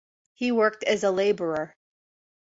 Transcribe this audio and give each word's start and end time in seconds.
He 0.33 0.51
worked 0.51 0.83
as 0.85 1.03
a 1.03 1.11
laborer. 1.11 1.75